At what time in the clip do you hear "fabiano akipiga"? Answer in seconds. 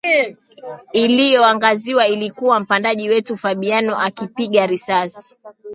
3.37-4.65